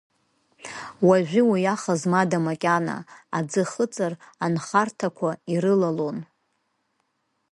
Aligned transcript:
Уажәы 1.07 1.41
уи 1.49 1.61
аха 1.75 1.93
змадаз 2.01 2.43
макьана, 2.45 2.97
аӡы 3.37 3.63
хыҵыр 3.71 4.13
анхарҭақәа 4.45 5.29
ирылалон. 5.53 6.17